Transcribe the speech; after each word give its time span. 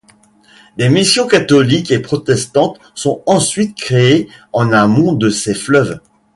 Des 0.79 0.89
missions 0.89 1.27
catholiques 1.27 1.91
et 1.91 1.99
protestantes 1.99 2.79
sont 2.95 3.21
ensuite 3.27 3.77
créées 3.77 4.27
en 4.51 4.71
amont 4.71 5.13
de 5.13 5.29
ces 5.29 5.53
fleuves. 5.53 5.99